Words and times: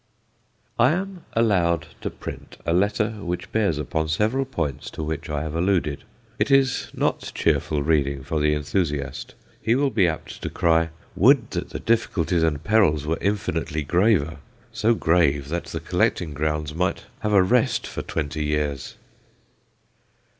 I 0.79 0.93
am 0.93 1.25
allowed 1.33 1.85
to 2.01 2.09
print 2.09 2.57
a 2.65 2.73
letter 2.73 3.11
which 3.23 3.51
bears 3.51 3.77
upon 3.77 4.07
several 4.07 4.45
points 4.45 4.89
to 4.89 5.03
which 5.03 5.29
I 5.29 5.43
have 5.43 5.53
alluded. 5.53 6.05
It 6.39 6.49
is 6.49 6.89
not 6.95 7.31
cheerful 7.35 7.83
reading 7.83 8.23
for 8.23 8.39
the 8.39 8.55
enthusiast. 8.55 9.35
He 9.61 9.75
will 9.75 9.91
be 9.91 10.07
apt 10.07 10.41
to 10.41 10.49
cry, 10.49 10.89
"Would 11.15 11.51
that 11.51 11.69
the 11.69 11.79
difficulties 11.79 12.41
and 12.41 12.63
perils 12.63 13.05
were 13.05 13.19
infinitely 13.21 13.83
graver 13.83 14.37
so 14.71 14.95
grave 14.95 15.49
that 15.49 15.65
the 15.65 15.79
collecting 15.79 16.33
grounds 16.33 16.73
might 16.73 17.05
have 17.19 17.33
a 17.33 17.43
rest 17.43 17.85
for 17.85 18.01
twenty 18.01 18.43
years!" 18.43 18.95